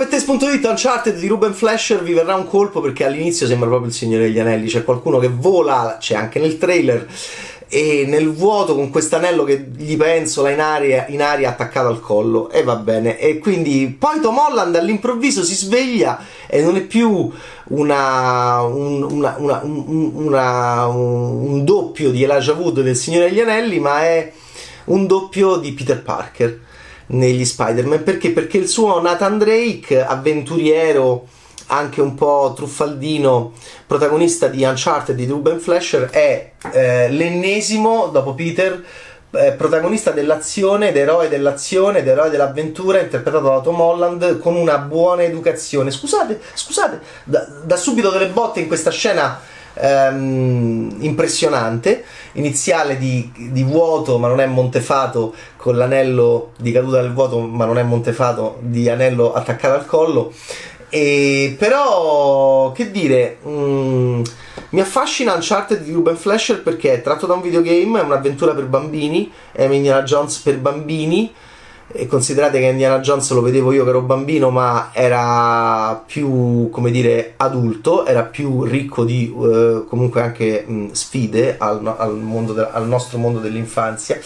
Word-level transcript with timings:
Bettes.it 0.00 0.64
Uncharted 0.64 1.18
di 1.18 1.26
Ruben 1.26 1.52
Flasher 1.52 2.02
vi 2.02 2.14
verrà 2.14 2.34
un 2.34 2.46
colpo 2.46 2.80
perché 2.80 3.04
all'inizio 3.04 3.46
sembra 3.46 3.68
proprio 3.68 3.90
il 3.90 3.94
Signore 3.94 4.22
degli 4.22 4.38
Anelli, 4.38 4.66
c'è 4.66 4.82
qualcuno 4.82 5.18
che 5.18 5.28
vola, 5.28 5.98
c'è 6.00 6.14
anche 6.14 6.38
nel 6.38 6.56
trailer 6.56 7.06
e 7.68 8.06
nel 8.08 8.32
vuoto 8.32 8.74
con 8.74 8.88
quest'anello 8.88 9.44
che 9.44 9.62
gli 9.76 9.98
pensola 9.98 10.48
in 10.48 10.60
aria, 10.60 11.04
in 11.08 11.20
aria 11.20 11.50
attaccato 11.50 11.88
al 11.88 12.00
collo 12.00 12.48
e 12.48 12.62
va 12.62 12.76
bene. 12.76 13.18
E 13.18 13.36
quindi 13.36 13.94
poi 13.98 14.20
Tom 14.20 14.38
Holland 14.38 14.74
all'improvviso 14.74 15.44
si 15.44 15.54
sveglia 15.54 16.24
e 16.46 16.62
non 16.62 16.76
è 16.76 16.80
più 16.80 17.30
una, 17.64 18.62
un, 18.62 19.02
una, 19.02 19.34
una, 19.36 19.60
una, 19.62 20.86
un, 20.86 21.62
doppio 21.62 22.10
di 22.10 22.22
Elijah 22.22 22.54
Wood 22.54 22.80
del 22.80 22.96
Signore 22.96 23.28
degli 23.28 23.40
Anelli 23.40 23.78
ma 23.80 24.02
è 24.02 24.32
un 24.84 25.06
doppio 25.06 25.56
di 25.56 25.72
Peter 25.72 26.02
Parker 26.02 26.68
negli 27.10 27.44
Spider-Man 27.44 28.02
perché? 28.02 28.30
Perché 28.30 28.58
il 28.58 28.68
suo 28.68 29.00
Nathan 29.00 29.38
Drake 29.38 30.04
avventuriero 30.04 31.26
anche 31.68 32.00
un 32.00 32.14
po' 32.14 32.52
truffaldino, 32.54 33.52
protagonista 33.86 34.48
di 34.48 34.64
Uncharted 34.64 35.14
di 35.14 35.26
Ruben 35.26 35.60
Flasher, 35.60 36.10
è 36.10 36.52
eh, 36.72 37.08
l'ennesimo, 37.10 38.08
dopo 38.08 38.34
Peter, 38.34 38.84
eh, 39.32 39.52
protagonista 39.52 40.10
dell'azione, 40.10 40.90
d'eroe 40.90 41.28
dell'azione, 41.28 42.02
d'eroe 42.02 42.28
dell'avventura, 42.28 43.00
interpretato 43.00 43.44
da 43.44 43.60
Tom 43.60 43.80
Holland 43.80 44.38
con 44.40 44.56
una 44.56 44.78
buona 44.78 45.22
educazione. 45.22 45.92
Scusate, 45.92 46.40
scusate, 46.54 47.00
da, 47.24 47.46
da 47.62 47.76
subito 47.76 48.10
delle 48.10 48.28
botte 48.28 48.58
in 48.58 48.66
questa 48.66 48.90
scena 48.90 49.40
ehm, 49.74 50.96
impressionante, 51.00 52.04
iniziale 52.32 52.98
di, 52.98 53.30
di, 53.34 53.62
vuoto 53.62 54.18
ma 54.18 54.28
non 54.28 54.40
è 54.40 54.46
Montefato, 54.46 55.34
con 55.56 55.76
l'anello 55.76 56.52
di 56.58 56.72
caduta 56.72 57.00
del 57.00 57.12
vuoto 57.12 57.40
ma 57.40 57.64
non 57.64 57.78
è 57.78 57.82
Montefato, 57.82 58.58
di 58.60 58.88
anello 58.88 59.32
attaccato 59.32 59.74
al 59.74 59.86
collo. 59.86 60.32
E 60.92 61.54
però, 61.56 62.72
che 62.72 62.90
dire, 62.90 63.38
mh, 63.42 63.50
mm, 63.50 64.22
mi 64.70 64.80
affascina 64.80 65.34
Uncharted 65.34 65.82
di 65.82 65.92
Ruben 65.92 66.16
Flasher 66.16 66.62
perché 66.62 66.94
è 66.94 67.02
tratto 67.02 67.26
da 67.26 67.34
un 67.34 67.40
videogame, 67.40 68.00
è 68.00 68.02
un'avventura 68.02 68.54
per 68.54 68.66
bambini, 68.66 69.30
è 69.52 69.64
Indiana 69.64 70.02
Jones 70.02 70.38
per 70.38 70.58
bambini. 70.58 71.32
E 71.92 72.06
considerate 72.06 72.60
che 72.60 72.66
Indiana 72.66 73.00
Jones 73.00 73.30
lo 73.32 73.42
vedevo 73.42 73.72
io 73.72 73.82
che 73.82 73.90
ero 73.90 74.02
bambino, 74.02 74.50
ma 74.50 74.90
era 74.92 76.00
più, 76.06 76.70
come 76.70 76.92
dire, 76.92 77.34
adulto, 77.36 78.06
era 78.06 78.22
più 78.22 78.62
ricco 78.62 79.04
di 79.04 79.32
uh, 79.34 79.86
comunque 79.88 80.22
anche 80.22 80.64
mh, 80.64 80.92
sfide 80.92 81.56
al, 81.58 81.84
al, 81.96 82.16
de- 82.54 82.68
al 82.70 82.86
nostro 82.86 83.18
mondo 83.18 83.40
dell'infanzia. 83.40 84.18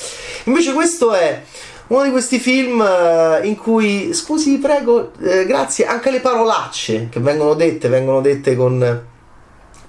Invece 0.45 0.75
questo 0.75 1.15
è 1.15 1.43
uno 1.87 2.03
di 2.03 2.11
questi 2.11 2.39
film 2.39 2.81
uh, 2.81 3.45
in 3.47 3.57
cui, 3.57 4.13
scusi, 4.13 4.59
prego, 4.59 5.13
eh, 5.23 5.47
grazie, 5.47 5.87
anche 5.87 6.11
le 6.11 6.21
parolacce 6.21 7.09
che 7.11 7.21
vengono 7.21 7.55
dette, 7.55 7.89
vengono 7.89 8.21
dette 8.21 8.57
con, 8.57 9.03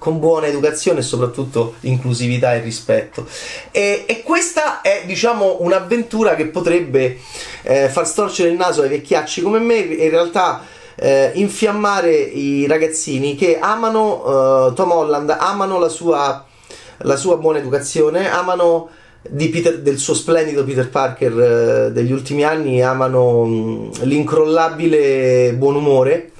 con 0.06 0.20
buona 0.20 0.46
educazione 0.46 1.00
e 1.00 1.02
soprattutto 1.02 1.74
inclusività 1.80 2.54
e 2.54 2.60
rispetto. 2.60 3.26
E, 3.72 4.04
e 4.06 4.22
questa 4.22 4.80
è, 4.80 5.02
diciamo, 5.04 5.56
un'avventura 5.62 6.36
che 6.36 6.46
potrebbe 6.46 7.18
eh, 7.62 7.88
far 7.88 8.06
storcere 8.06 8.50
il 8.50 8.56
naso 8.56 8.82
ai 8.82 8.88
vecchiacci 8.88 9.42
come 9.42 9.58
me, 9.58 9.78
in 9.78 10.08
realtà 10.08 10.62
eh, 10.94 11.32
infiammare 11.34 12.14
i 12.14 12.68
ragazzini 12.68 13.34
che 13.34 13.58
amano 13.58 14.68
uh, 14.68 14.74
Tom 14.74 14.92
Holland, 14.92 15.34
amano 15.36 15.80
la 15.80 15.88
sua, 15.88 16.46
la 16.98 17.16
sua 17.16 17.36
buona 17.38 17.58
educazione, 17.58 18.30
amano 18.30 18.88
Peter, 19.22 19.80
del 19.80 19.98
suo 19.98 20.14
splendido 20.14 20.62
Peter 20.62 20.88
Parker 20.88 21.40
eh, 21.40 21.90
degli 21.90 22.12
ultimi 22.12 22.44
anni 22.44 22.80
amano 22.80 23.42
mh, 23.42 23.50
mm, 23.50 23.90
l'incrollabile 24.02 25.52
buon 25.54 25.74
umore 25.74 26.30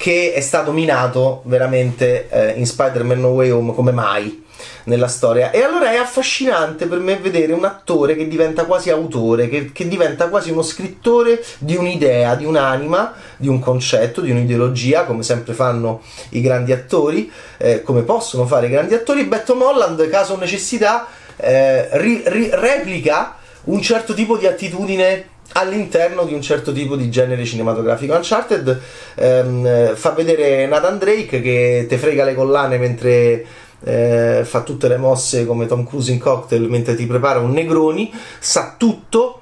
che 0.00 0.32
è 0.32 0.40
stato 0.40 0.72
minato 0.72 1.42
veramente 1.44 2.26
eh, 2.30 2.52
in 2.52 2.64
Spider-Man 2.64 3.20
No 3.20 3.28
Way 3.28 3.50
Home 3.50 3.74
come 3.74 3.92
mai 3.92 4.46
nella 4.84 5.08
storia. 5.08 5.50
E 5.50 5.62
allora 5.62 5.92
è 5.92 5.96
affascinante 5.96 6.86
per 6.86 7.00
me 7.00 7.16
vedere 7.16 7.52
un 7.52 7.66
attore 7.66 8.16
che 8.16 8.26
diventa 8.26 8.64
quasi 8.64 8.88
autore 8.88 9.50
che, 9.50 9.72
che 9.72 9.86
diventa 9.86 10.28
quasi 10.28 10.50
uno 10.50 10.62
scrittore 10.62 11.44
di 11.58 11.76
un'idea, 11.76 12.34
di 12.34 12.46
un'anima 12.46 13.12
di 13.36 13.48
un 13.48 13.58
concetto, 13.58 14.22
di 14.22 14.30
un'ideologia 14.30 15.04
come 15.04 15.22
sempre 15.22 15.52
fanno 15.52 16.00
i 16.30 16.40
grandi 16.40 16.72
attori 16.72 17.30
eh, 17.58 17.82
come 17.82 18.00
possono 18.00 18.46
fare 18.46 18.68
i 18.68 18.70
grandi 18.70 18.94
attori. 18.94 19.24
Bettom 19.24 19.60
Holland 19.60 20.08
caso 20.08 20.34
necessità 20.38 21.08
eh, 21.36 21.88
ri, 21.98 22.22
ri, 22.24 22.48
replica 22.50 23.36
un 23.64 23.82
certo 23.82 24.14
tipo 24.14 24.38
di 24.38 24.46
attitudine 24.46 25.28
all'interno 25.52 26.24
di 26.24 26.34
un 26.34 26.42
certo 26.42 26.72
tipo 26.72 26.96
di 26.96 27.10
genere 27.10 27.44
cinematografico. 27.44 28.14
Uncharted 28.14 28.80
ehm, 29.14 29.94
fa 29.94 30.10
vedere 30.10 30.66
Nathan 30.66 30.98
Drake 30.98 31.40
che 31.40 31.86
te 31.88 31.98
frega 31.98 32.24
le 32.24 32.34
collane 32.34 32.78
mentre 32.78 33.44
eh, 33.82 34.42
fa 34.44 34.62
tutte 34.62 34.88
le 34.88 34.96
mosse 34.96 35.46
come 35.46 35.66
Tom 35.66 35.86
Cruise 35.86 36.12
in 36.12 36.18
cocktail 36.18 36.68
mentre 36.68 36.94
ti 36.94 37.06
prepara 37.06 37.38
un 37.38 37.50
Negroni, 37.50 38.12
sa 38.38 38.74
tutto 38.76 39.36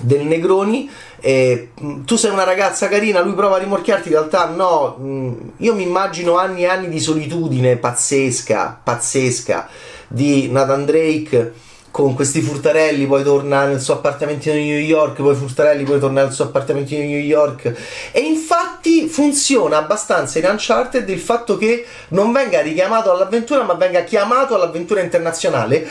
del 0.00 0.24
Negroni 0.24 0.88
e 1.20 1.70
mm, 1.80 2.04
tu 2.04 2.16
sei 2.16 2.30
una 2.30 2.44
ragazza 2.44 2.88
carina, 2.88 3.20
lui 3.20 3.34
prova 3.34 3.56
a 3.56 3.58
rimorchiarti, 3.58 4.08
in 4.08 4.14
realtà 4.14 4.46
no, 4.46 4.96
mm, 5.00 5.32
io 5.58 5.74
mi 5.74 5.82
immagino 5.82 6.36
anni 6.36 6.62
e 6.62 6.66
anni 6.66 6.88
di 6.88 7.00
solitudine 7.00 7.76
pazzesca, 7.76 8.80
pazzesca 8.82 9.68
di 10.06 10.50
Nathan 10.50 10.84
Drake 10.84 11.52
con 11.90 12.14
questi 12.14 12.40
furtarelli, 12.40 13.06
poi 13.06 13.22
torna 13.22 13.64
nel 13.64 13.80
suo 13.80 13.94
appartamento 13.94 14.50
di 14.50 14.64
New 14.64 14.78
York, 14.78 15.20
poi 15.20 15.34
furtarelli, 15.34 15.84
poi 15.84 15.98
torna 15.98 16.22
nel 16.22 16.32
suo 16.32 16.44
appartamento 16.44 16.90
di 16.90 17.06
New 17.06 17.18
York. 17.18 17.72
E 18.12 18.20
infatti 18.20 19.08
funziona 19.08 19.78
abbastanza 19.78 20.38
in 20.38 20.46
Uncharted 20.48 21.08
il 21.08 21.20
fatto 21.20 21.56
che 21.56 21.86
non 22.08 22.32
venga 22.32 22.60
richiamato 22.60 23.10
all'avventura, 23.10 23.62
ma 23.62 23.74
venga 23.74 24.02
chiamato 24.04 24.54
all'avventura 24.54 25.00
internazionale. 25.00 25.86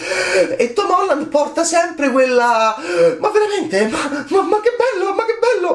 E 0.58 0.74
Tom 0.74 0.91
Holland 0.91 1.28
porta 1.28 1.63
sempre 1.63 2.12
quella. 2.12 2.75
Ma 3.19 3.29
veramente? 3.29 3.88
Ma, 3.88 4.25
ma, 4.29 4.41
ma 4.41 4.59
che 4.62 4.72
bello! 4.78 5.06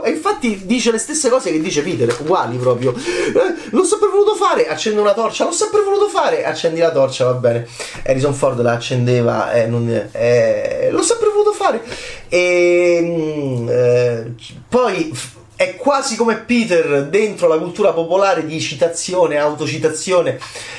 E 0.04 0.10
infatti 0.10 0.62
dice 0.64 0.90
le 0.90 0.98
stesse 0.98 1.28
cose 1.28 1.50
che 1.50 1.60
dice 1.60 1.82
Peter, 1.82 2.14
uguali 2.20 2.56
proprio. 2.56 2.94
Eh, 2.94 3.70
l'ho 3.70 3.84
sempre 3.84 4.08
voluto 4.08 4.34
fare, 4.34 4.66
accende 4.66 5.00
una 5.00 5.14
torcia, 5.14 5.44
l'ho 5.44 5.52
sempre 5.52 5.82
voluto 5.82 6.08
fare, 6.08 6.44
accendi 6.44 6.80
la 6.80 6.90
torcia, 6.90 7.24
va 7.24 7.34
bene. 7.34 7.66
Harrison 8.04 8.34
Ford 8.34 8.60
la 8.60 8.72
accendeva 8.72 9.52
e 9.52 9.66
non 9.66 9.88
eh, 10.12 10.88
l'ho 10.91 11.02
sempre 11.02 11.28
voluto 11.28 11.52
fare. 11.52 11.82
E 12.28 13.00
mm, 13.02 13.68
eh, 13.68 14.34
poi 14.68 15.41
è 15.62 15.76
quasi 15.76 16.16
come 16.16 16.38
Peter 16.38 17.06
dentro 17.06 17.46
la 17.46 17.56
cultura 17.56 17.92
popolare 17.92 18.44
di 18.44 18.60
citazione, 18.60 19.38
autocitazione. 19.38 20.36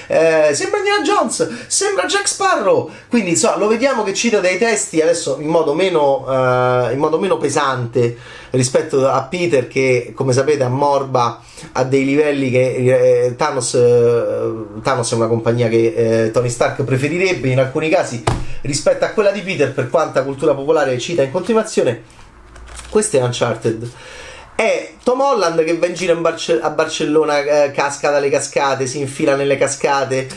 Eh, 0.07 0.49
sembra 0.53 0.79
Indiana 0.79 1.01
Jones, 1.01 1.67
sembra 1.67 2.05
Jack 2.05 2.27
Sparrow. 2.27 2.89
Quindi 3.07 3.31
insomma, 3.31 3.55
lo 3.57 3.67
vediamo 3.67 4.03
che 4.03 4.13
cita 4.13 4.41
dei 4.41 4.57
testi 4.57 4.99
adesso 4.99 5.37
in 5.39 5.47
modo 5.47 5.73
meno, 5.73 6.25
eh, 6.27 6.91
in 6.91 6.99
modo 6.99 7.17
meno 7.17 7.37
pesante 7.37 8.17
rispetto 8.51 9.07
a 9.07 9.23
Peter 9.23 9.67
che 9.67 10.11
come 10.13 10.33
sapete 10.33 10.63
ammorba 10.63 11.41
a 11.71 11.83
dei 11.85 12.03
livelli 12.03 12.51
che 12.51 13.25
eh, 13.25 13.35
Thanos, 13.37 13.75
eh, 13.75 14.81
Thanos, 14.83 15.11
è 15.13 15.15
una 15.15 15.27
compagnia 15.27 15.69
che 15.69 16.25
eh, 16.25 16.31
Tony 16.31 16.49
Stark 16.49 16.83
preferirebbe 16.83 17.47
in 17.47 17.59
alcuni 17.59 17.87
casi 17.87 18.21
rispetto 18.61 19.05
a 19.05 19.09
quella 19.09 19.31
di 19.31 19.41
Peter 19.41 19.73
per 19.73 19.89
quanta 19.89 20.23
cultura 20.23 20.53
popolare 20.53 20.99
cita 20.99 21.23
in 21.23 21.31
continuazione 21.31 22.21
questo 22.89 23.17
è 23.17 23.23
Uncharted 23.23 23.89
è 24.63 24.93
Tom 25.03 25.19
Holland 25.19 25.63
che 25.63 25.77
va 25.77 25.87
in 25.87 25.93
giro 25.93 26.13
in 26.13 26.21
Barce- 26.21 26.59
a 26.61 26.69
Barcellona, 26.69 27.39
eh, 27.39 27.71
casca 27.71 28.09
dalle 28.09 28.29
cascate, 28.29 28.87
si 28.87 28.99
infila 28.99 29.35
nelle 29.35 29.57
cascate, 29.57 30.27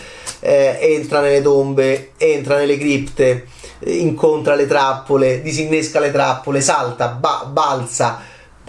eh, 0.41 0.79
entra 0.81 1.21
nelle 1.21 1.43
tombe, 1.43 2.13
entra 2.17 2.57
nelle 2.57 2.77
cripte, 2.77 3.47
incontra 3.85 4.55
le 4.55 4.67
trappole, 4.67 5.43
disinnesca 5.43 6.01
le 6.01 6.11
trappole, 6.11 6.61
salta, 6.61 7.09
ba- 7.09 7.49
balza, 7.51 8.21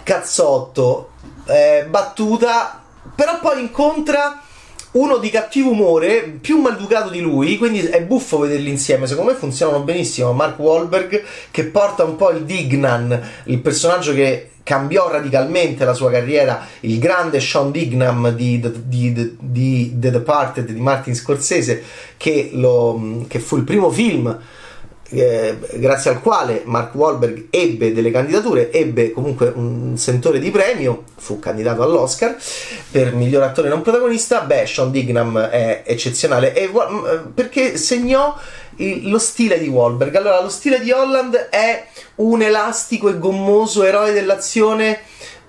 cazzotto, 0.02 1.10
eh, 1.46 1.86
battuta, 1.88 2.82
però 3.14 3.40
poi 3.40 3.60
incontra 3.60 4.42
uno 4.90 5.18
di 5.18 5.28
cattivo 5.28 5.70
umore, 5.70 6.38
più 6.40 6.58
maleducato 6.58 7.10
di 7.10 7.20
lui, 7.20 7.58
quindi 7.58 7.80
è 7.80 8.02
buffo 8.02 8.38
vederli 8.38 8.70
insieme. 8.70 9.06
Secondo 9.06 9.32
me 9.32 9.36
funzionano 9.36 9.82
benissimo. 9.82 10.32
Mark 10.32 10.58
Wahlberg 10.58 11.22
che 11.50 11.64
porta 11.64 12.04
un 12.04 12.16
po' 12.16 12.30
il 12.30 12.44
Dignan, 12.44 13.20
il 13.44 13.60
personaggio 13.60 14.14
che 14.14 14.50
cambiò 14.68 15.10
radicalmente 15.10 15.86
la 15.86 15.94
sua 15.94 16.10
carriera, 16.10 16.66
il 16.80 16.98
grande 16.98 17.40
Sean 17.40 17.70
Dignam 17.70 18.28
di, 18.34 18.60
di, 18.60 19.12
di, 19.14 19.36
di 19.40 19.94
The 19.96 20.10
Departed 20.10 20.66
di 20.66 20.78
Martin 20.78 21.14
Scorsese, 21.14 21.82
che, 22.18 22.50
lo, 22.52 23.24
che 23.28 23.38
fu 23.38 23.56
il 23.56 23.64
primo 23.64 23.88
film 23.90 24.38
eh, 25.10 25.56
grazie 25.76 26.10
al 26.10 26.20
quale 26.20 26.64
Mark 26.66 26.94
Wahlberg 26.94 27.46
ebbe 27.48 27.94
delle 27.94 28.10
candidature, 28.10 28.70
ebbe 28.70 29.10
comunque 29.10 29.50
un 29.54 29.96
sentore 29.96 30.38
di 30.38 30.50
premio, 30.50 31.04
fu 31.16 31.38
candidato 31.38 31.82
all'Oscar 31.82 32.36
per 32.90 33.14
miglior 33.14 33.44
attore 33.44 33.70
non 33.70 33.80
protagonista. 33.80 34.42
Beh, 34.42 34.66
Sean 34.66 34.90
Dignam 34.90 35.38
è 35.38 35.82
eccezionale 35.86 36.54
e, 36.54 36.70
perché 37.32 37.78
segnò 37.78 38.36
il, 38.78 39.08
lo 39.08 39.18
stile 39.18 39.58
di 39.58 39.68
Wahlberg. 39.68 40.14
Allora, 40.16 40.42
lo 40.42 40.48
stile 40.48 40.80
di 40.80 40.90
Holland 40.90 41.34
è 41.50 41.86
un 42.16 42.42
elastico 42.42 43.08
e 43.08 43.18
gommoso 43.18 43.84
eroe 43.84 44.12
dell'azione 44.12 45.00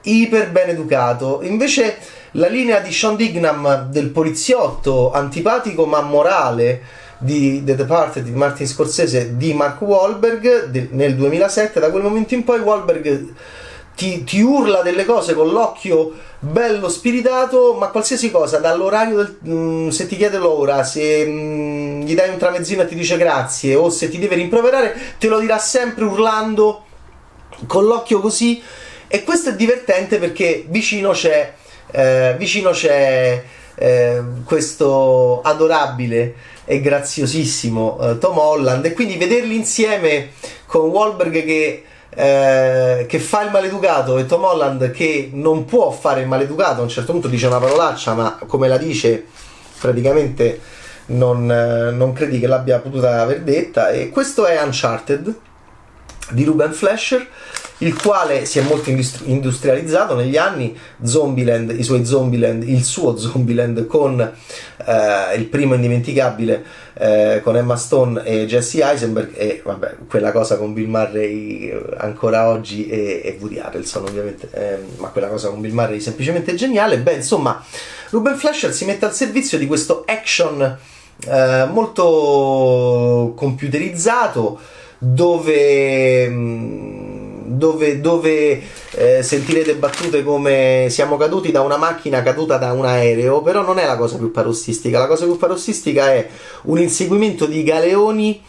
iper 0.01 0.51
ben 0.51 0.69
educato. 0.69 1.39
Invece 1.43 1.97
la 2.33 2.47
linea 2.47 2.79
di 2.79 2.91
Sean 2.91 3.15
Dignam 3.15 3.89
del 3.89 4.09
poliziotto 4.09 5.11
antipatico 5.11 5.85
ma 5.85 6.01
morale 6.01 6.81
di 7.17 7.63
The 7.63 7.75
Departed 7.75 8.23
di 8.23 8.31
Martin 8.31 8.67
Scorsese 8.67 9.35
di 9.35 9.53
Mark 9.53 9.81
Wahlberg 9.81 10.67
de, 10.67 10.87
nel 10.91 11.15
2007 11.15 11.79
da 11.79 11.89
quel 11.89 12.03
momento 12.03 12.33
in 12.33 12.43
poi 12.43 12.59
Wahlberg 12.59 13.33
ti, 13.99 14.23
ti, 14.23 14.39
urla 14.39 14.81
delle 14.81 15.03
cose 15.03 15.33
con 15.33 15.49
l'occhio 15.49 16.13
bello 16.39 16.87
spiritato 16.87 17.73
ma 17.73 17.89
qualsiasi 17.89 18.31
cosa 18.31 18.59
dall'orario 18.59 19.17
del, 19.17 19.37
mh, 19.41 19.51
mm, 19.51 19.87
se 19.89 20.07
ti 20.07 20.15
chiede 20.15 20.37
l'ora 20.37 20.83
se 20.83 21.25
mh, 21.25 21.31
mm, 21.31 22.01
gli 22.03 22.15
dai 22.15 22.29
un 22.29 22.37
tramezzino 22.37 22.83
e 22.83 22.87
ti 22.87 22.95
dice 22.95 23.17
grazie 23.17 23.75
o 23.75 23.89
se 23.89 24.07
ti 24.07 24.17
deve 24.17 24.35
rimproverare 24.35 24.95
te 25.19 25.27
lo 25.27 25.39
dirà 25.39 25.57
sempre 25.57 26.05
urlando 26.05 26.85
con 27.67 27.85
l'occhio 27.85 28.19
così. 28.19 28.61
E 29.07 29.23
questo 29.23 29.49
è 29.49 29.55
divertente 29.55 30.19
perché 30.19 30.65
vicino 30.67 31.11
c'è 31.11 31.53
eh, 31.91 32.35
vicino 32.37 32.69
c'è 32.69 33.43
eh, 33.75 34.21
questo 34.43 35.41
adorabile 35.41 36.35
e 36.65 36.79
graziosissimo 36.79 37.97
eh, 38.01 38.17
Tom 38.19 38.37
Holland. 38.37 38.85
E 38.85 38.93
quindi 38.93 39.17
vederli 39.17 39.55
insieme 39.55 40.29
con 40.67 40.89
Wahlberg 40.89 41.43
che, 41.43 41.83
eh, 42.09 43.05
che 43.07 43.19
fa 43.19 43.43
il 43.43 43.51
maleducato 43.51 44.17
e 44.17 44.25
Tom 44.25 44.43
Holland 44.43 44.91
che 44.91 45.29
non 45.33 45.65
può 45.65 45.91
fare 45.91 46.21
il 46.21 46.27
maleducato 46.27 46.81
a 46.81 46.83
un 46.83 46.89
certo 46.89 47.11
punto 47.11 47.27
dice 47.27 47.47
una 47.47 47.59
parolaccia 47.59 48.13
ma 48.13 48.39
come 48.47 48.67
la 48.67 48.77
dice 48.77 49.25
praticamente 49.79 50.77
non, 51.09 51.49
eh, 51.51 51.91
non 51.91 52.13
credi 52.13 52.39
che 52.39 52.47
l'abbia 52.47 52.79
potuta 52.79 53.21
aver 53.21 53.41
detta. 53.41 53.89
E 53.89 54.09
questo 54.09 54.45
è 54.45 54.61
Uncharted 54.61 55.33
di 56.31 56.43
Ruben 56.43 56.73
Flasher 56.73 57.27
il 57.79 57.95
quale 57.95 58.45
si 58.45 58.59
è 58.59 58.61
molto 58.63 58.89
industrializzato 58.89 60.15
negli 60.15 60.37
anni, 60.37 60.77
Zombieland, 61.01 61.73
i 61.77 61.83
suoi 61.83 62.05
Zombieland, 62.05 62.67
il 62.67 62.83
suo 62.83 63.17
Zombieland 63.17 63.85
con 63.85 64.19
eh, 64.19 65.35
il 65.35 65.45
primo 65.45 65.75
indimenticabile 65.75 66.63
eh, 66.93 67.39
con 67.41 67.55
Emma 67.55 67.77
Stone 67.77 68.23
e 68.25 68.45
Jesse 68.45 68.83
Eisenberg 68.83 69.31
e 69.33 69.61
vabbè, 69.63 69.95
quella 70.09 70.31
cosa 70.31 70.57
con 70.57 70.73
Bill 70.73 70.89
Murray 70.89 71.71
ancora 71.97 72.49
oggi 72.49 72.87
e, 72.87 73.21
e 73.23 73.37
Woody 73.39 73.59
Harrelson 73.59 74.03
ovviamente, 74.03 74.49
eh, 74.51 74.77
ma 74.97 75.07
quella 75.09 75.27
cosa 75.27 75.49
con 75.49 75.61
Bill 75.61 75.73
Murray 75.73 76.01
semplicemente 76.01 76.55
geniale. 76.55 76.99
Beh, 76.99 77.13
insomma, 77.13 77.63
Ruben 78.09 78.35
Flasher 78.35 78.73
si 78.73 78.83
mette 78.83 79.05
al 79.05 79.13
servizio 79.13 79.57
di 79.57 79.67
questo 79.67 80.03
action 80.05 80.77
eh, 81.25 81.67
molto 81.71 83.33
computerizzato 83.35 84.59
dove... 84.97 86.27
Mh, 86.27 86.33
mm, 86.33 87.18
dove, 87.49 87.99
dove 87.99 88.61
eh, 88.91 89.23
sentirete 89.23 89.75
battute 89.75 90.23
come 90.23 90.87
siamo 90.89 91.17
caduti 91.17 91.51
da 91.51 91.61
una 91.61 91.77
macchina 91.77 92.21
caduta 92.21 92.57
da 92.57 92.71
un 92.73 92.85
aereo, 92.85 93.41
però 93.41 93.61
non 93.61 93.79
è 93.79 93.85
la 93.85 93.97
cosa 93.97 94.17
più 94.17 94.31
parossistica, 94.31 94.99
la 94.99 95.07
cosa 95.07 95.25
più 95.25 95.37
parossistica 95.37 96.13
è 96.13 96.27
un 96.63 96.79
inseguimento 96.79 97.45
di 97.45 97.63
galeoni 97.63 98.41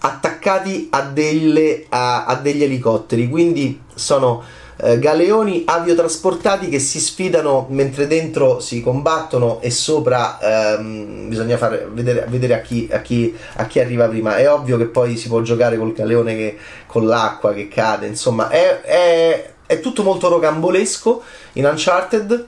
attaccati 0.00 0.88
a, 0.90 1.02
delle, 1.02 1.86
a, 1.88 2.24
a 2.24 2.34
degli 2.36 2.62
elicotteri, 2.62 3.28
quindi 3.28 3.80
sono 3.94 4.42
eh, 4.80 4.98
galeoni 4.98 5.64
aviotrasportati 5.66 6.68
che 6.68 6.78
si 6.78 7.00
sfidano 7.00 7.66
mentre 7.70 8.06
dentro 8.06 8.60
si 8.60 8.80
combattono 8.80 9.60
e 9.60 9.70
sopra 9.70 10.38
ehm, 10.40 11.28
bisogna 11.28 11.56
far 11.56 11.90
vedere, 11.90 12.26
vedere 12.28 12.54
a, 12.54 12.60
chi, 12.60 12.88
a, 12.90 13.00
chi, 13.00 13.36
a, 13.56 13.66
chi, 13.66 13.80
arriva 13.80 14.06
prima. 14.06 14.36
È 14.36 14.50
ovvio 14.50 14.76
che 14.76 14.86
poi 14.86 15.16
si 15.16 15.28
può 15.28 15.40
giocare 15.40 15.76
col 15.76 15.92
galeone 15.92 16.36
che, 16.36 16.56
con 16.86 17.06
l'acqua 17.06 17.52
che 17.52 17.66
cade, 17.66 18.06
insomma, 18.06 18.48
è, 18.48 18.80
è, 18.82 19.50
è 19.66 19.80
tutto 19.80 20.02
molto 20.02 20.28
rocambolesco 20.28 21.22
in 21.54 21.64
Uncharted. 21.64 22.46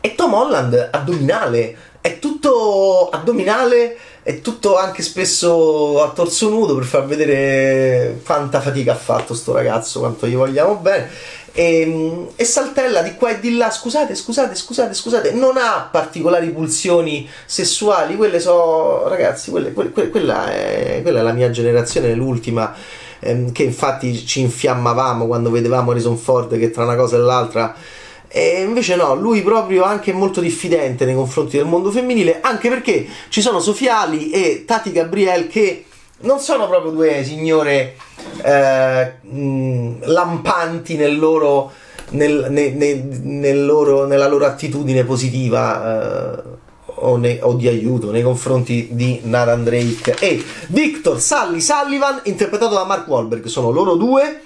E 0.00 0.14
Tom 0.14 0.34
Holland 0.34 0.90
addominale, 0.92 1.76
è 2.00 2.18
tutto 2.18 3.08
addominale 3.08 3.96
è 4.24 4.40
tutto 4.40 4.78
anche 4.78 5.02
spesso 5.02 6.02
a 6.02 6.08
torso 6.08 6.48
nudo 6.48 6.74
per 6.74 6.84
far 6.84 7.04
vedere 7.04 8.22
quanta 8.24 8.58
fatica 8.58 8.92
ha 8.92 8.96
fatto 8.96 9.34
sto 9.34 9.52
ragazzo, 9.52 10.00
quanto 10.00 10.26
gli 10.26 10.34
vogliamo 10.34 10.76
bene. 10.76 11.10
E, 11.52 11.80
ehm, 11.82 12.28
e, 12.34 12.44
saltella 12.44 13.02
di 13.02 13.16
qua 13.16 13.32
e 13.32 13.40
di 13.40 13.54
là, 13.58 13.70
scusate, 13.70 14.14
scusate, 14.14 14.54
scusate, 14.54 14.94
scusate, 14.94 15.32
non 15.32 15.58
ha 15.58 15.88
particolari 15.92 16.48
pulsioni 16.48 17.28
sessuali, 17.44 18.16
quelle 18.16 18.40
sono, 18.40 19.06
ragazzi, 19.08 19.50
quelle, 19.50 19.74
quelle, 19.74 19.90
quella, 19.90 20.50
è, 20.50 21.00
quella, 21.02 21.20
è, 21.20 21.22
la 21.22 21.32
mia 21.32 21.50
generazione, 21.50 22.14
l'ultima, 22.14 22.74
ehm, 23.20 23.52
che 23.52 23.62
infatti 23.62 24.24
ci 24.26 24.40
infiammavamo 24.40 25.26
quando 25.26 25.50
vedevamo 25.50 25.90
Harrison 25.90 26.16
Ford 26.16 26.58
che 26.58 26.70
tra 26.70 26.84
una 26.84 26.96
cosa 26.96 27.16
e 27.16 27.20
l'altra 27.20 27.76
e 28.36 28.62
invece 28.62 28.96
no, 28.96 29.14
lui 29.14 29.42
proprio 29.42 29.84
anche 29.84 30.12
molto 30.12 30.40
diffidente 30.40 31.04
nei 31.04 31.14
confronti 31.14 31.56
del 31.56 31.66
mondo 31.66 31.92
femminile, 31.92 32.40
anche 32.40 32.68
perché 32.68 33.06
ci 33.28 33.40
sono 33.40 33.60
Sofiali 33.60 34.30
e 34.30 34.64
Tati 34.66 34.90
Gabriel 34.90 35.46
che 35.46 35.84
non 36.22 36.40
sono 36.40 36.66
proprio 36.66 36.90
due 36.90 37.22
signore 37.22 37.94
eh, 38.42 39.12
lampanti 40.00 40.96
nel 40.96 41.16
loro, 41.16 41.70
nel, 42.10 42.48
ne, 42.50 42.70
ne, 42.70 42.94
nel 43.22 43.64
loro, 43.64 44.04
nella 44.04 44.26
loro 44.26 44.46
attitudine 44.46 45.04
positiva. 45.04 46.40
Eh, 46.40 46.62
o, 46.96 47.16
ne, 47.16 47.38
o, 47.42 47.54
di 47.54 47.68
aiuto 47.68 48.10
nei 48.10 48.22
confronti 48.22 48.88
di 48.92 49.20
Nathan 49.24 49.62
Drake 49.64 50.16
e 50.18 50.42
Victor 50.68 51.20
Sally 51.20 51.60
Sullivan 51.60 52.20
interpretato 52.24 52.74
da 52.74 52.84
Mark 52.84 53.08
Wahlberg 53.08 53.46
sono 53.46 53.70
loro 53.70 53.96
due 53.96 54.42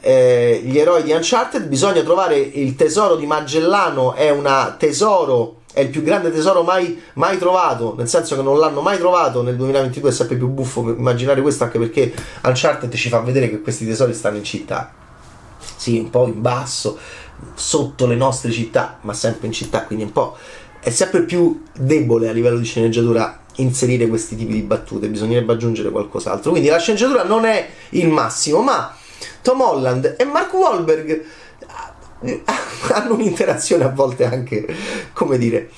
eh, 0.00 0.60
gli 0.64 0.78
eroi 0.78 1.02
di 1.02 1.12
Uncharted, 1.12 1.66
bisogna 1.66 2.02
trovare 2.02 2.38
il 2.38 2.74
tesoro 2.76 3.16
di 3.16 3.26
Magellano, 3.26 4.14
è 4.14 4.30
un 4.30 4.74
tesoro 4.78 5.56
è 5.72 5.80
il 5.80 5.88
più 5.88 6.02
grande 6.02 6.32
tesoro 6.32 6.62
mai, 6.62 7.00
mai, 7.14 7.38
trovato, 7.38 7.94
nel 7.96 8.08
senso 8.08 8.34
che 8.34 8.42
non 8.42 8.58
l'hanno 8.58 8.80
mai 8.80 8.98
trovato 8.98 9.42
nel 9.42 9.56
2022, 9.56 10.10
è 10.10 10.12
sempre 10.12 10.36
più 10.36 10.48
buffo 10.48 10.80
immaginare 10.90 11.40
questo 11.42 11.62
anche 11.62 11.78
perché 11.78 12.12
Uncharted 12.42 12.92
ci 12.94 13.08
fa 13.08 13.20
vedere 13.20 13.48
che 13.48 13.60
questi 13.60 13.86
tesori 13.86 14.12
stanno 14.12 14.38
in 14.38 14.44
città, 14.44 14.92
sì, 15.76 15.98
un 15.98 16.10
po' 16.10 16.26
in 16.26 16.40
basso, 16.40 16.98
sotto 17.54 18.06
le 18.06 18.16
nostre 18.16 18.50
città, 18.50 18.98
ma 19.02 19.12
sempre 19.12 19.46
in 19.46 19.52
città, 19.52 19.84
quindi 19.84 20.04
un 20.04 20.12
po' 20.12 20.36
è 20.80 20.90
sempre 20.90 21.22
più 21.22 21.62
debole 21.78 22.28
a 22.28 22.32
livello 22.32 22.58
di 22.58 22.64
sceneggiatura 22.64 23.38
inserire 23.56 24.08
questi 24.08 24.34
tipi 24.34 24.54
di 24.54 24.62
battute, 24.62 25.08
bisognerebbe 25.08 25.52
aggiungere 25.52 25.90
qualcos'altro, 25.90 26.50
quindi 26.50 26.68
la 26.68 26.78
sceneggiatura 26.78 27.22
non 27.22 27.44
è 27.44 27.68
il 27.90 28.08
massimo, 28.08 28.60
ma 28.60 28.96
Tom 29.42 29.60
Holland 29.60 30.16
e 30.18 30.24
Mark 30.24 30.52
Wahlberg 30.52 31.24
eh, 32.22 32.42
hanno 32.92 33.14
un'interazione 33.14 33.84
a 33.84 33.88
volte 33.88 34.24
anche, 34.24 34.66
come 35.12 35.38
dire, 35.38 35.70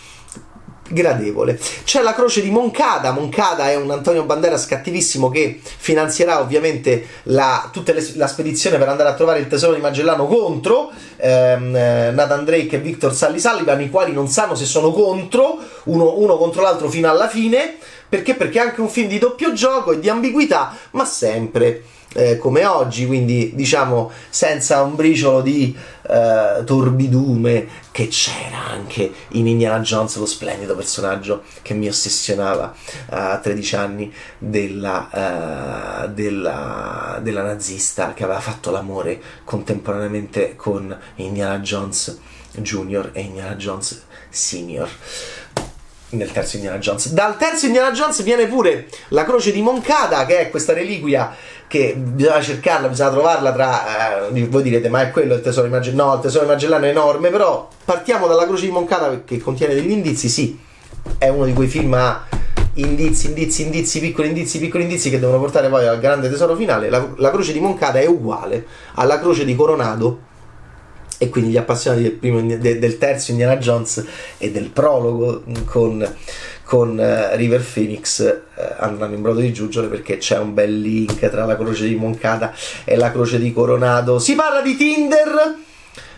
gradevole. 0.88 1.58
C'è 1.84 2.02
la 2.02 2.14
croce 2.14 2.42
di 2.42 2.50
Moncada. 2.50 3.12
Moncada 3.12 3.70
è 3.70 3.76
un 3.76 3.90
Antonio 3.90 4.25
Banderas 4.25 4.66
cattivissimo 4.66 5.30
che 5.30 5.61
finanzierà 5.62 6.40
ovviamente 6.40 7.06
la, 7.25 7.68
tutta 7.72 7.92
le, 7.92 8.06
la 8.14 8.26
spedizione 8.26 8.78
per 8.78 8.88
andare 8.88 9.08
a 9.08 9.14
trovare 9.14 9.40
il 9.40 9.49
tesoro 9.49 9.75
di 9.75 9.80
Magellano 9.80 10.26
contro 10.26 10.90
ehm, 11.16 11.75
eh, 11.75 12.11
Nathan 12.12 12.44
Drake 12.44 12.76
e 12.76 12.80
Victor 12.80 13.14
Sally 13.14 13.40
Sullivan, 13.40 13.80
i 13.80 13.90
quali 13.90 14.12
non 14.12 14.28
sanno 14.28 14.54
se 14.54 14.64
sono 14.64 14.92
contro, 14.92 15.58
uno, 15.84 16.18
uno 16.18 16.37
contro 16.37 16.62
l'altro 16.62 16.88
fino 16.88 17.08
alla 17.08 17.28
fine. 17.28 17.78
Perché? 18.12 18.35
Perché 18.35 18.59
è 18.59 18.66
anche 18.66 18.83
un 18.83 18.90
film 18.90 19.09
di 19.09 19.19
doppio 19.19 19.54
gioco 19.54 19.92
e 19.92 19.99
di 19.99 20.11
ambiguità, 20.11 20.76
ma 20.90 21.07
sempre 21.07 21.83
eh, 22.12 22.37
come 22.37 22.66
oggi, 22.66 23.07
quindi 23.07 23.52
diciamo 23.54 24.11
senza 24.28 24.83
un 24.83 24.95
briciolo 24.95 25.40
di 25.40 25.75
eh, 26.02 26.62
torbidume 26.62 27.66
che 27.90 28.09
c'era 28.09 28.66
anche 28.69 29.11
in 29.28 29.47
Indiana 29.47 29.81
Jones, 29.81 30.16
lo 30.16 30.26
splendido 30.26 30.76
personaggio 30.76 31.45
che 31.62 31.73
mi 31.73 31.88
ossessionava 31.88 32.75
a 33.09 33.38
13 33.38 33.76
anni 33.76 34.12
della, 34.37 36.04
uh, 36.04 36.12
della, 36.12 37.19
della 37.23 37.42
nazista 37.42 38.12
che 38.12 38.25
aveva 38.25 38.40
fatto 38.40 38.71
l'amore 38.71 39.19
contemporaneamente 39.45 40.54
con 40.54 40.95
Indiana 41.14 41.61
Jones 41.61 42.21
Junior 42.57 43.09
e 43.14 43.23
Indiana 43.23 43.54
Jones 43.54 44.04
Senior 44.28 44.90
nel 46.12 46.33
terzo 46.33 46.57
Indiana 46.57 46.78
Jones. 46.78 47.11
Dal 47.11 47.37
terzo 47.37 47.66
Indiana 47.66 47.90
Jones 47.92 48.23
viene 48.23 48.47
pure 48.47 48.87
la 49.09 49.25
croce 49.25 49.52
di 49.52 49.62
Moncada, 49.62 50.25
che 50.26 50.40
è 50.40 50.50
questa 50.50 50.73
reliquia 50.73 51.35
che 51.66 51.95
bisogna 51.97 52.42
cercarla, 52.42 52.88
bisogna 52.88 53.11
trovarla 53.11 53.52
tra... 53.52 54.28
Eh, 54.28 54.47
voi 54.47 54.62
direte, 54.62 54.88
ma 54.88 55.02
è 55.02 55.11
quello 55.11 55.35
il 55.35 55.40
tesoro 55.40 55.66
di 55.66 55.73
Magellano? 55.73 56.11
No, 56.11 56.14
il 56.16 56.21
tesoro 56.21 56.45
di 56.45 56.50
Magellano 56.50 56.85
è 56.85 56.88
enorme, 56.88 57.31
però 57.31 57.69
partiamo 57.85 58.26
dalla 58.26 58.45
croce 58.45 58.66
di 58.66 58.71
Moncada 58.71 59.23
che 59.25 59.38
contiene 59.38 59.75
degli 59.75 59.90
indizi, 59.90 60.28
sì, 60.28 60.59
è 61.19 61.28
uno 61.28 61.47
di 61.47 61.52
quei 61.52 61.69
film 61.69 61.95
a 61.95 62.26
indizi, 62.75 63.28
indizi, 63.28 63.62
indizi, 63.62 64.00
piccoli 64.00 64.28
indizi, 64.28 64.59
piccoli 64.59 64.85
indizi 64.85 65.11
che 65.11 65.19
devono 65.19 65.38
portare 65.38 65.69
poi 65.69 65.87
al 65.87 65.99
grande 65.99 66.28
tesoro 66.28 66.54
finale. 66.57 66.90
La, 66.90 67.07
la 67.16 67.31
croce 67.31 67.52
di 67.52 67.61
Moncada 67.61 68.00
è 68.00 68.07
uguale 68.07 68.66
alla 68.95 69.19
croce 69.19 69.45
di 69.45 69.54
Coronado 69.54 70.31
e 71.22 71.28
quindi 71.28 71.52
gli 71.52 71.56
appassionati 71.56 72.02
del, 72.02 72.12
primo, 72.14 72.40
de, 72.42 72.80
del 72.80 72.98
terzo 72.98 73.30
Indiana 73.30 73.56
Jones 73.56 74.04
e 74.38 74.50
del 74.50 74.70
prologo 74.70 75.44
con 75.66 76.16
con 76.64 76.98
eh, 76.98 77.36
River 77.36 77.62
Phoenix 77.62 78.20
eh, 78.20 78.42
andranno 78.78 79.14
in 79.14 79.20
brodo 79.20 79.40
di 79.40 79.52
giuggiole 79.52 79.88
perché 79.88 80.16
c'è 80.16 80.38
un 80.38 80.54
bel 80.54 80.80
link 80.80 81.28
tra 81.28 81.44
la 81.44 81.54
croce 81.54 81.86
di 81.86 81.94
Moncada 81.96 82.52
e 82.84 82.96
la 82.96 83.12
croce 83.12 83.38
di 83.38 83.52
Coronado. 83.52 84.18
Si 84.18 84.34
parla 84.34 84.62
di 84.62 84.74
Tinder. 84.74 85.54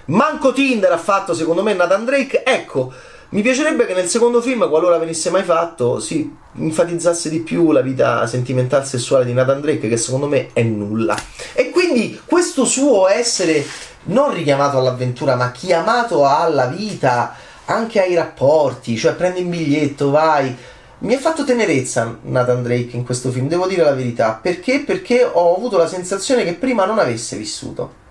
Manco 0.06 0.52
Tinder 0.52 0.92
ha 0.92 0.98
fatto 0.98 1.34
secondo 1.34 1.62
me 1.64 1.74
Nathan 1.74 2.04
Drake. 2.04 2.44
Ecco, 2.44 2.92
mi 3.30 3.42
piacerebbe 3.42 3.84
che 3.84 3.94
nel 3.94 4.06
secondo 4.06 4.40
film, 4.40 4.68
qualora 4.68 4.96
venisse 4.96 5.28
mai 5.28 5.42
fatto, 5.42 5.98
si 5.98 6.32
enfatizzasse 6.56 7.28
di 7.28 7.40
più 7.40 7.72
la 7.72 7.80
vita 7.80 8.24
sentimentale 8.28 8.84
sessuale 8.84 9.24
di 9.24 9.32
Nathan 9.32 9.60
Drake, 9.60 9.88
che 9.88 9.96
secondo 9.96 10.28
me 10.28 10.50
è 10.52 10.62
nulla. 10.62 11.16
E 11.52 11.70
quindi 11.70 12.20
questo 12.24 12.64
suo 12.64 13.08
essere 13.08 13.66
non 14.04 14.32
richiamato 14.32 14.78
all'avventura, 14.78 15.36
ma 15.36 15.50
chiamato 15.50 16.26
alla 16.26 16.66
vita, 16.66 17.34
anche 17.66 18.00
ai 18.00 18.14
rapporti, 18.14 18.96
cioè 18.96 19.14
prendi 19.14 19.42
un 19.42 19.50
biglietto, 19.50 20.10
vai. 20.10 20.54
Mi 20.98 21.14
ha 21.14 21.18
fatto 21.18 21.44
tenerezza 21.44 22.18
Nathan 22.22 22.62
Drake 22.62 22.96
in 22.96 23.04
questo 23.04 23.30
film, 23.30 23.48
devo 23.48 23.66
dire 23.66 23.82
la 23.82 23.94
verità. 23.94 24.38
Perché? 24.40 24.80
Perché 24.80 25.24
ho 25.24 25.54
avuto 25.54 25.76
la 25.76 25.86
sensazione 25.86 26.44
che 26.44 26.54
prima 26.54 26.84
non 26.84 26.98
avesse 26.98 27.36
vissuto. 27.36 28.02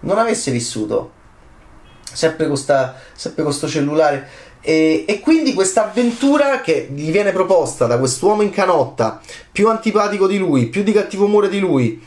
Non 0.00 0.18
avesse 0.18 0.50
vissuto. 0.50 1.12
Sempre 2.12 2.46
con 2.46 2.58
questo 3.34 3.68
cellulare. 3.68 4.28
E, 4.62 5.04
e, 5.06 5.20
quindi 5.20 5.54
questa 5.54 5.84
avventura 5.84 6.60
che 6.60 6.88
gli 6.92 7.10
viene 7.10 7.32
proposta 7.32 7.86
da 7.86 7.98
quest'uomo 7.98 8.42
in 8.42 8.50
canotta, 8.50 9.20
più 9.50 9.68
antipatico 9.68 10.26
di 10.26 10.36
lui, 10.36 10.66
più 10.66 10.82
di 10.82 10.92
cattivo 10.92 11.24
umore 11.24 11.48
di 11.48 11.58
lui, 11.58 12.02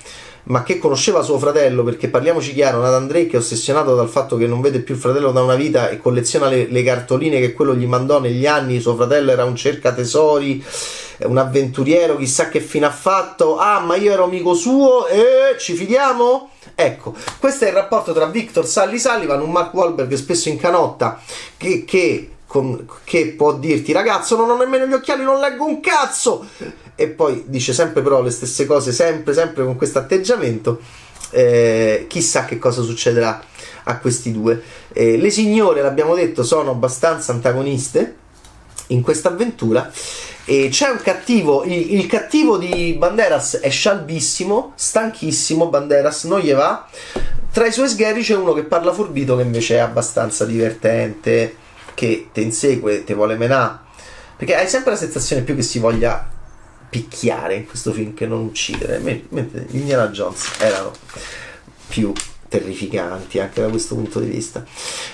ma 0.45 0.63
che 0.63 0.77
conosceva 0.77 1.21
suo 1.21 1.39
fratello, 1.39 1.83
perché 1.83 2.09
parliamoci 2.09 2.53
chiaro, 2.53 2.81
Nathan 2.81 3.07
Drake 3.07 3.31
è 3.31 3.37
ossessionato 3.37 3.95
dal 3.95 4.09
fatto 4.09 4.35
che 4.35 4.47
non 4.47 4.61
vede 4.61 4.79
più 4.79 4.95
il 4.95 4.99
fratello 4.99 5.31
da 5.31 5.41
una 5.41 5.55
vita 5.55 5.89
e 5.89 5.97
colleziona 5.97 6.47
le, 6.47 6.67
le 6.67 6.83
cartoline 6.83 7.39
che 7.39 7.53
quello 7.53 7.75
gli 7.75 7.85
mandò 7.85 8.19
negli 8.19 8.45
anni, 8.45 8.79
suo 8.79 8.95
fratello 8.95 9.31
era 9.31 9.45
un 9.45 9.55
cercatesori, 9.55 10.63
un 11.19 11.37
avventuriero, 11.37 12.17
chissà 12.17 12.49
che 12.49 12.59
fine 12.59 12.87
ha 12.87 12.91
fatto, 12.91 13.57
ah 13.57 13.79
ma 13.79 13.95
io 13.95 14.11
ero 14.11 14.25
amico 14.25 14.53
suo 14.53 15.07
e 15.07 15.55
ci 15.57 15.73
fidiamo? 15.73 16.49
Ecco, 16.75 17.13
questo 17.39 17.65
è 17.65 17.67
il 17.67 17.73
rapporto 17.73 18.13
tra 18.13 18.25
Victor 18.25 18.65
Sally 18.65 18.99
Sullivan, 18.99 19.41
un 19.41 19.51
Mark 19.51 19.73
Wahlberg 19.73 20.13
spesso 20.15 20.49
in 20.49 20.57
canotta, 20.57 21.21
che, 21.55 21.85
che 21.85 22.29
con, 22.53 22.85
che 23.03 23.33
può 23.35 23.55
dirti 23.55 23.91
ragazzo 23.93 24.35
non 24.35 24.47
ho 24.47 24.55
nemmeno 24.55 24.85
gli 24.85 24.93
occhiali, 24.93 25.23
non 25.23 25.39
leggo 25.39 25.65
un 25.65 25.79
cazzo 25.79 26.45
e 26.93 27.07
poi 27.07 27.45
dice 27.47 27.73
sempre 27.73 28.03
però 28.03 28.21
le 28.21 28.29
stesse 28.29 28.67
cose, 28.67 28.91
sempre, 28.91 29.33
sempre 29.33 29.63
con 29.63 29.75
questo 29.75 29.97
atteggiamento. 29.97 30.79
Eh, 31.31 32.05
chissà 32.07 32.45
che 32.45 32.59
cosa 32.59 32.83
succederà 32.83 33.41
a 33.85 33.97
questi 33.97 34.31
due. 34.31 34.61
Eh, 34.93 35.17
le 35.17 35.31
signore, 35.31 35.81
l'abbiamo 35.81 36.13
detto, 36.13 36.43
sono 36.43 36.69
abbastanza 36.69 37.31
antagoniste 37.31 38.17
in 38.87 39.01
questa 39.01 39.29
avventura. 39.29 39.91
E 40.45 40.67
c'è 40.69 40.89
un 40.89 40.99
cattivo, 41.01 41.63
il, 41.63 41.95
il, 41.95 42.05
cattivo 42.05 42.59
di 42.59 42.93
Banderas 42.95 43.61
è 43.61 43.69
scialbissimo, 43.71 44.73
stanchissimo. 44.75 45.69
Banderas 45.69 46.25
non 46.25 46.39
gli 46.39 46.53
va. 46.53 46.87
Tra 47.51 47.65
i 47.65 47.71
suoi 47.71 47.87
sgherri 47.87 48.21
c'è 48.21 48.35
uno 48.35 48.53
che 48.53 48.63
parla 48.63 48.93
forbito, 48.93 49.35
che 49.35 49.41
invece 49.41 49.77
è 49.77 49.79
abbastanza 49.79 50.45
divertente 50.45 51.61
che 52.03 52.27
ti 52.33 52.41
insegue, 52.41 53.05
ti 53.05 53.13
vuole 53.13 53.37
menare. 53.37 53.79
Perché 54.35 54.55
hai 54.55 54.67
sempre 54.67 54.91
la 54.91 54.97
sensazione 54.97 55.41
più 55.41 55.55
che 55.55 55.61
si 55.61 55.79
voglia 55.79 56.29
picchiare 56.89 57.55
in 57.55 57.65
questo 57.65 57.93
film 57.93 58.13
che 58.13 58.27
non 58.27 58.41
uccidere. 58.41 58.97
Mentre 58.97 59.65
gli 59.69 59.77
Indiana 59.77 60.09
Jones 60.09 60.51
erano 60.59 60.91
più 61.87 62.11
terrificanti 62.49 63.39
anche 63.39 63.61
da 63.61 63.69
questo 63.69 63.95
punto 63.95 64.19
di 64.19 64.27
vista. 64.27 64.65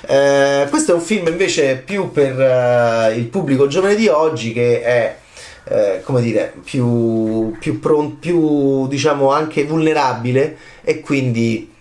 Eh, 0.02 0.66
questo 0.70 0.94
è 0.94 0.96
un 0.96 1.02
film 1.02 1.28
invece 1.28 1.78
più 1.78 2.12
per 2.12 2.36
uh, 2.36 3.16
il 3.16 3.28
pubblico 3.28 3.68
giovane 3.68 3.96
di 3.96 4.08
oggi 4.08 4.52
che 4.52 4.82
è 4.82 5.18
eh, 5.66 6.02
come 6.04 6.22
dire 6.22 6.54
più, 6.64 7.56
più, 7.60 7.80
pronto, 7.80 8.18
più 8.20 8.88
diciamo 8.88 9.32
anche 9.32 9.64
vulnerabile 9.66 10.58
e 10.82 11.00
quindi 11.02 11.72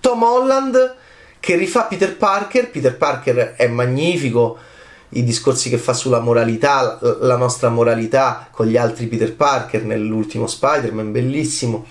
Tom 0.00 0.22
Holland 0.22 0.96
che 1.42 1.56
rifà 1.56 1.86
Peter 1.86 2.16
Parker. 2.16 2.70
Peter 2.70 2.96
Parker 2.96 3.54
è 3.56 3.66
magnifico, 3.66 4.58
i 5.08 5.24
discorsi 5.24 5.68
che 5.68 5.76
fa 5.76 5.92
sulla 5.92 6.20
moralità, 6.20 7.00
la 7.18 7.36
nostra 7.36 7.68
moralità 7.68 8.46
con 8.52 8.66
gli 8.66 8.76
altri 8.76 9.08
Peter 9.08 9.34
Parker 9.34 9.82
nell'ultimo 9.82 10.46
Spider-Man, 10.46 11.10
bellissimo. 11.10 11.86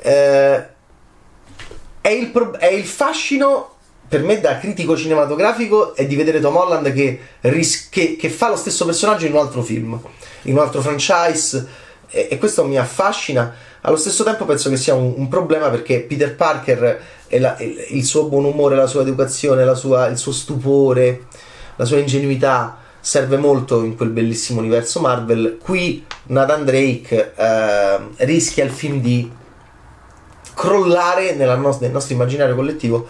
Eh, 0.00 0.66
è, 2.00 2.08
il 2.08 2.30
pro- 2.30 2.56
è, 2.56 2.68
il 2.68 2.86
fascino 2.86 3.74
per 4.08 4.22
me 4.22 4.40
da 4.40 4.56
critico 4.58 4.96
cinematografico 4.96 5.94
è 5.94 6.06
di 6.06 6.16
vedere 6.16 6.40
Tom 6.40 6.56
Holland 6.56 6.90
che, 6.94 7.20
ris- 7.40 7.90
che, 7.90 8.16
che 8.16 8.30
fa 8.30 8.48
lo 8.48 8.56
stesso 8.56 8.86
personaggio 8.86 9.26
in 9.26 9.32
un 9.32 9.40
altro 9.40 9.62
film, 9.62 10.00
in 10.42 10.54
un 10.54 10.60
altro 10.60 10.80
franchise 10.80 11.84
e, 12.08 12.28
e 12.30 12.38
questo 12.38 12.64
mi 12.64 12.78
affascina. 12.78 13.54
Allo 13.82 13.96
stesso 13.96 14.24
tempo 14.24 14.44
penso 14.44 14.68
che 14.68 14.76
sia 14.76 14.94
un, 14.94 15.14
un 15.16 15.28
problema 15.28 15.68
perché 15.70 16.00
Peter 16.00 16.34
Parker 16.34 17.00
e 17.28 17.38
la, 17.38 17.56
il 17.58 18.04
suo 18.04 18.26
buon 18.26 18.44
umore, 18.44 18.76
la 18.76 18.86
sua 18.86 19.02
educazione, 19.02 19.64
la 19.64 19.74
sua, 19.74 20.06
il 20.06 20.16
suo 20.16 20.32
stupore, 20.32 21.26
la 21.76 21.84
sua 21.84 21.98
ingenuità 21.98 22.78
serve 23.00 23.36
molto 23.36 23.84
in 23.84 23.96
quel 23.96 24.10
bellissimo 24.10 24.60
universo 24.60 25.00
Marvel. 25.00 25.58
Qui 25.62 26.04
Nathan 26.24 26.64
Drake 26.64 27.34
eh, 27.36 27.98
rischia 28.24 28.64
il 28.64 28.70
film 28.70 29.00
di 29.00 29.30
crollare 30.54 31.34
no- 31.34 31.78
nel 31.80 31.90
nostro 31.90 32.14
immaginario 32.14 32.54
collettivo 32.54 33.06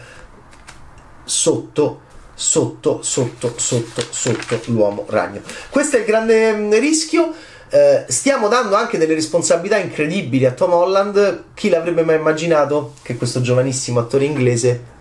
sotto 1.24 2.04
sotto, 2.36 3.00
sotto, 3.02 3.54
sotto, 3.56 4.04
sotto 4.10 4.60
l'uomo 4.66 5.06
ragno. 5.08 5.40
Questo 5.70 5.96
è 5.96 6.00
il 6.00 6.04
grande 6.04 6.52
mm, 6.52 6.72
rischio. 6.74 7.32
Eh, 7.68 8.04
stiamo 8.06 8.46
dando 8.46 8.76
anche 8.76 8.96
delle 8.96 9.14
responsabilità 9.14 9.76
incredibili 9.76 10.44
a 10.46 10.52
Tom 10.52 10.72
Holland. 10.72 11.44
Chi 11.54 11.68
l'avrebbe 11.68 12.04
mai 12.04 12.16
immaginato 12.16 12.94
che 13.02 13.16
questo 13.16 13.40
giovanissimo 13.40 14.00
attore 14.00 14.24
inglese 14.24 14.94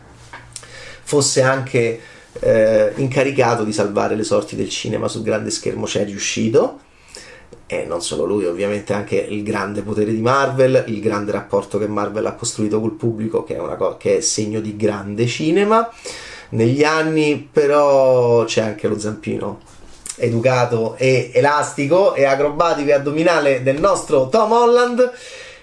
fosse 1.03 1.43
anche 1.43 1.99
eh, 2.39 2.91
incaricato 2.95 3.63
di 3.63 3.71
salvare 3.71 4.15
le 4.15 4.23
sorti 4.23 4.55
del 4.55 4.69
cinema 4.69 5.07
sul 5.07 5.21
grande 5.21 5.51
schermo? 5.51 5.85
C'è 5.85 6.05
riuscito. 6.05 6.79
E 7.67 7.85
non 7.85 8.01
solo 8.01 8.25
lui, 8.25 8.45
ovviamente 8.45 8.93
anche 8.93 9.15
il 9.15 9.43
grande 9.43 9.81
potere 9.81 10.11
di 10.11 10.21
Marvel, 10.21 10.83
il 10.87 11.01
grande 11.01 11.31
rapporto 11.31 11.77
che 11.77 11.87
Marvel 11.87 12.25
ha 12.25 12.33
costruito 12.33 12.79
col 12.79 12.93
pubblico, 12.93 13.43
che 13.43 13.55
è, 13.55 13.59
una 13.59 13.75
co- 13.75 13.97
che 13.97 14.17
è 14.17 14.21
segno 14.21 14.59
di 14.59 14.75
grande 14.75 15.25
cinema. 15.27 15.89
Negli 16.49 16.83
anni, 16.83 17.47
però, 17.51 18.43
c'è 18.43 18.61
anche 18.61 18.87
lo 18.87 18.99
zampino 18.99 19.73
educato 20.17 20.95
e 20.97 21.31
elastico 21.33 22.13
e 22.13 22.25
acrobatico 22.25 22.89
e 22.89 22.93
addominale 22.93 23.63
del 23.63 23.79
nostro 23.79 24.29
Tom 24.29 24.51
Holland. 24.51 25.11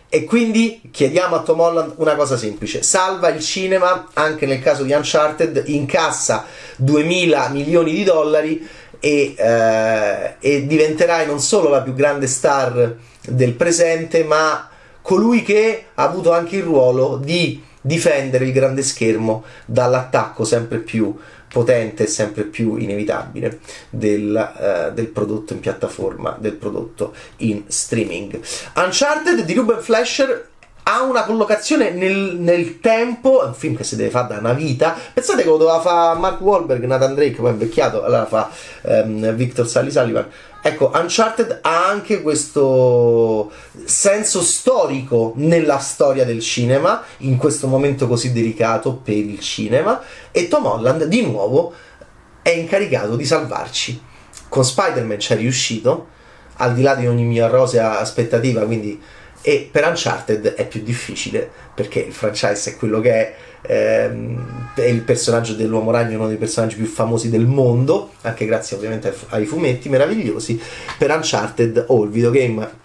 E 0.08 0.24
quindi 0.24 0.82
chiediamo 0.90 1.36
a 1.36 1.40
Tom 1.40 1.60
Holland 1.60 1.94
una 1.96 2.14
cosa 2.16 2.36
semplice. 2.36 2.82
Salva 2.82 3.28
il 3.28 3.40
cinema 3.40 4.08
anche 4.12 4.44
nel 4.44 4.60
caso 4.60 4.82
di 4.82 4.92
Uncharted 4.92 5.62
incassa 5.66 6.44
2000 6.76 7.48
milioni 7.48 7.92
di 7.92 8.04
dollari 8.04 8.68
e, 9.00 9.34
eh, 9.36 10.34
e 10.38 10.66
diventerai 10.66 11.26
non 11.26 11.40
solo 11.40 11.70
la 11.70 11.80
più 11.80 11.94
grande 11.94 12.26
star 12.26 12.94
del 13.26 13.54
presente 13.54 14.22
ma 14.22 14.68
colui 15.00 15.42
che 15.42 15.86
ha 15.94 16.02
avuto 16.04 16.32
anche 16.32 16.56
il 16.56 16.62
ruolo 16.62 17.16
di 17.16 17.60
difendere 17.82 18.46
il 18.46 18.52
grande 18.52 18.82
schermo 18.82 19.44
dall'attacco 19.66 20.44
sempre 20.44 20.78
più 20.78 21.14
potente 21.48 22.04
e 22.04 22.06
sempre 22.06 22.44
più 22.44 22.76
inevitabile 22.76 23.60
del, 23.90 24.88
uh, 24.88 24.94
del, 24.94 25.08
prodotto 25.08 25.52
in 25.52 25.60
piattaforma, 25.60 26.36
del 26.40 26.54
prodotto 26.54 27.14
in 27.38 27.64
streaming. 27.66 28.40
Uncharted 28.74 29.44
di 29.44 29.52
Ruben 29.52 29.82
Flasher 29.82 30.48
ha 30.84 31.02
una 31.02 31.24
collocazione 31.24 31.90
nel, 31.90 32.36
nel, 32.38 32.80
tempo, 32.80 33.42
è 33.42 33.46
un 33.46 33.54
film 33.54 33.76
che 33.76 33.84
si 33.84 33.96
deve 33.96 34.10
fare 34.10 34.34
da 34.34 34.38
una 34.38 34.52
vita. 34.52 34.96
Pensate 35.12 35.42
che 35.42 35.48
lo 35.48 35.56
doveva 35.56 35.80
fare 35.80 36.18
Mark 36.18 36.40
Wahlberg, 36.40 36.84
Nathan 36.84 37.14
Drake, 37.14 37.36
poi 37.36 37.50
è 37.50 37.52
invecchiato, 37.52 38.02
allora 38.02 38.26
fa 38.26 38.50
um, 38.82 39.32
Victor 39.34 39.68
Sally 39.68 39.90
Sullivan. 39.90 40.28
Ecco, 40.64 40.90
Uncharted 40.94 41.58
ha 41.62 41.88
anche 41.88 42.22
questo 42.22 43.50
senso 43.84 44.42
storico 44.42 45.32
nella 45.36 45.78
storia 45.78 46.24
del 46.24 46.40
cinema, 46.40 47.02
in 47.18 47.36
questo 47.36 47.66
momento 47.66 48.06
così 48.08 48.32
delicato 48.32 48.94
per 48.94 49.16
il 49.16 49.40
cinema, 49.40 50.00
e 50.30 50.48
Tom 50.48 50.66
Holland 50.66 51.04
di 51.04 51.24
nuovo 51.24 51.72
è 52.42 52.50
incaricato 52.50 53.16
di 53.16 53.24
salvarci. 53.24 54.02
Con 54.48 54.64
Spider-Man 54.64 55.18
ci 55.18 55.32
è 55.32 55.36
riuscito, 55.36 56.08
al 56.56 56.74
di 56.74 56.82
là 56.82 56.94
di 56.94 57.06
ogni 57.06 57.24
mia 57.24 57.46
rosea 57.46 57.98
aspettativa, 57.98 58.62
quindi 58.62 59.00
e 59.42 59.68
per 59.70 59.86
Uncharted 59.86 60.54
è 60.54 60.66
più 60.68 60.82
difficile 60.82 61.50
perché 61.74 61.98
il 61.98 62.12
franchise 62.12 62.70
è 62.70 62.76
quello 62.76 63.00
che 63.00 63.10
è, 63.12 63.34
ehm, 63.62 64.70
è 64.74 64.82
il 64.82 65.02
personaggio 65.02 65.54
dell'uomo 65.54 65.90
ragno 65.90 66.16
uno 66.18 66.28
dei 66.28 66.36
personaggi 66.36 66.76
più 66.76 66.86
famosi 66.86 67.28
del 67.28 67.46
mondo 67.46 68.12
anche 68.22 68.46
grazie 68.46 68.76
ovviamente 68.76 69.12
ai 69.30 69.44
fumetti 69.44 69.88
meravigliosi. 69.88 70.60
Per 70.96 71.10
Uncharted 71.10 71.84
o 71.88 71.96
oh, 71.96 72.04
il 72.04 72.10
videogame 72.10 72.80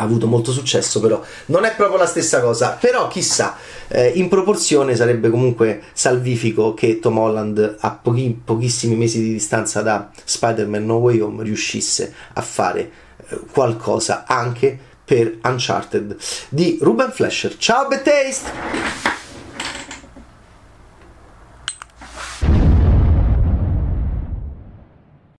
ha 0.00 0.02
avuto 0.02 0.26
molto 0.26 0.52
successo 0.52 1.00
però 1.00 1.22
non 1.46 1.64
è 1.64 1.74
proprio 1.74 1.98
la 1.98 2.06
stessa 2.06 2.40
cosa. 2.42 2.76
Però 2.78 3.08
chissà 3.08 3.56
eh, 3.88 4.08
in 4.08 4.28
proporzione 4.28 4.94
sarebbe 4.94 5.30
comunque 5.30 5.82
salvifico 5.94 6.74
che 6.74 6.98
Tom 6.98 7.16
Holland 7.16 7.76
a 7.80 7.90
pochi, 7.92 8.38
pochissimi 8.44 8.94
mesi 8.94 9.20
di 9.20 9.32
distanza 9.32 9.80
da 9.80 10.10
Spider-Man 10.22 10.84
No 10.84 10.96
Way 10.96 11.20
Home 11.20 11.42
riuscisse 11.42 12.12
a 12.34 12.42
fare 12.42 12.90
eh, 13.28 13.38
qualcosa 13.50 14.24
anche 14.26 14.86
per 15.08 15.38
Uncharted 15.42 16.16
di 16.50 16.78
Ruben 16.82 17.10
Flasher. 17.10 17.56
Ciao, 17.56 17.88
Bad 17.88 18.02
Taste! 18.02 19.17